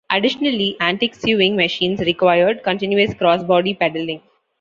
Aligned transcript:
Additionally, 0.09 0.77
antique 0.79 1.13
sewing 1.13 1.55
machines 1.55 1.99
required 1.99 2.63
continuous 2.63 3.13
cross 3.13 3.43
body 3.43 3.75
pedaling. 3.75 4.19